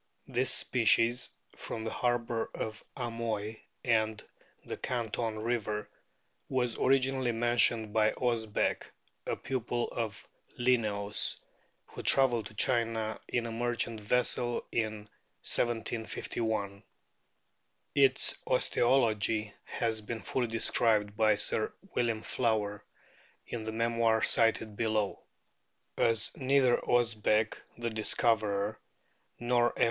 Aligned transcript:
This 0.27 0.51
species, 0.51 1.29
from 1.55 1.83
the 1.85 1.91
harbour 1.91 2.49
of 2.55 2.83
Amoy 2.97 3.59
and 3.85 4.23
the 4.65 4.75
Canton 4.75 5.37
river, 5.37 5.91
was 6.49 6.75
originally 6.79 7.31
mentioned 7.33 7.93
by 7.93 8.11
Osbeck, 8.13 8.87
a 9.27 9.35
pupil 9.35 9.89
of 9.89 10.27
Linnaeus, 10.57 11.39
who 11.85 12.01
travelled 12.01 12.47
to 12.47 12.55
China 12.55 13.19
in 13.27 13.45
a 13.45 13.51
merchant 13.51 13.99
vessel 13.99 14.65
in 14.71 15.01
1751. 15.47 16.81
Its 17.93 18.35
osteology 18.47 19.53
has 19.65 20.01
been 20.01 20.23
fully 20.23 20.47
described 20.47 21.15
by 21.15 21.35
Sir 21.35 21.71
William 21.93 22.23
Flower 22.23 22.83
in 23.45 23.65
the 23.65 23.71
memoir 23.71 24.23
cited 24.23 24.75
below.* 24.75 25.19
As 25.95 26.35
neither 26.35 26.77
Osbeck, 26.83 27.61
the 27.77 27.91
discoverer, 27.91 28.79
nor 29.39 29.77
F. 29.77 29.79